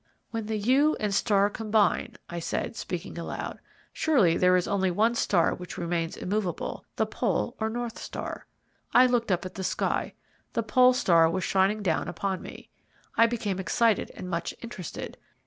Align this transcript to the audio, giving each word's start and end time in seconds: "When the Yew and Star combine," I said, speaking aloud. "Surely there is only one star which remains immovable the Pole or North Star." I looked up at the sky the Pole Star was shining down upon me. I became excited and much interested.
"When 0.31 0.47
the 0.47 0.57
Yew 0.57 0.97
and 0.99 1.13
Star 1.13 1.47
combine," 1.51 2.15
I 2.27 2.39
said, 2.39 2.75
speaking 2.75 3.19
aloud. 3.19 3.59
"Surely 3.93 4.35
there 4.35 4.57
is 4.57 4.67
only 4.67 4.89
one 4.89 5.13
star 5.13 5.53
which 5.53 5.77
remains 5.77 6.17
immovable 6.17 6.85
the 6.95 7.05
Pole 7.05 7.55
or 7.59 7.69
North 7.69 7.99
Star." 7.99 8.47
I 8.95 9.05
looked 9.05 9.31
up 9.31 9.45
at 9.45 9.53
the 9.53 9.63
sky 9.63 10.15
the 10.53 10.63
Pole 10.63 10.93
Star 10.93 11.29
was 11.29 11.43
shining 11.43 11.83
down 11.83 12.07
upon 12.07 12.41
me. 12.41 12.71
I 13.15 13.27
became 13.27 13.59
excited 13.59 14.11
and 14.17 14.27
much 14.27 14.55
interested. 14.63 15.17